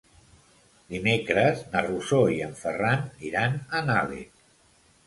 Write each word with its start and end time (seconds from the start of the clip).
Dimecres 0.93 1.61
na 1.75 1.83
Rosó 1.89 2.23
i 2.37 2.41
en 2.47 2.59
Ferran 2.63 3.07
iran 3.31 3.63
a 3.79 3.85
Nalec. 3.93 4.47